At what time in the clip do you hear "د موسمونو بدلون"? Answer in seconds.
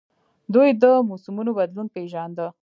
0.81-1.87